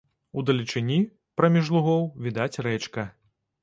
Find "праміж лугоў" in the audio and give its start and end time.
1.43-2.03